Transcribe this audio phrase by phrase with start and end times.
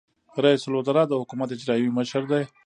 [0.43, 2.43] رئیس الوزرا د حکومت اجرائیوي مشر دی